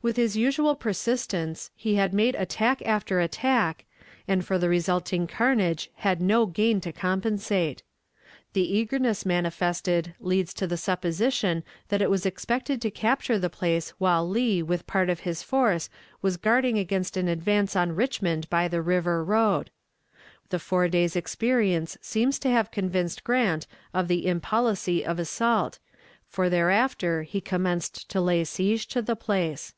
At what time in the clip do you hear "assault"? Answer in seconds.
25.18-25.80